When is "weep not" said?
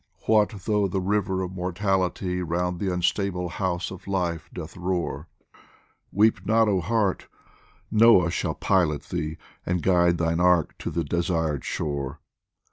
6.11-6.67